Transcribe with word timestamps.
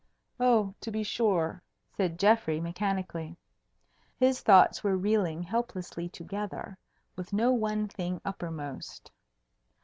"Oh, 0.39 0.73
to 0.81 0.89
be 0.89 1.03
sure," 1.03 1.61
said 1.95 2.17
Geoffrey, 2.17 2.59
mechanically. 2.59 3.37
His 4.19 4.41
thoughts 4.41 4.83
were 4.83 4.97
reeling 4.97 5.43
helplessly 5.43 6.09
together, 6.09 6.75
with 7.15 7.33
no 7.33 7.53
one 7.53 7.87
thing 7.87 8.19
uppermost. 8.25 9.11